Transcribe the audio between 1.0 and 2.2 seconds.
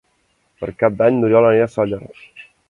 d'Any n'Oriol anirà a Sóller.